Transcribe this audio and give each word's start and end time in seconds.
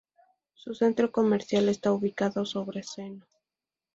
Su 0.55 0.73
centro 0.73 1.11
comercial 1.11 1.69
está 1.69 1.91
ubicado 1.91 2.43
sobre 2.43 2.81
Cno. 2.81 3.27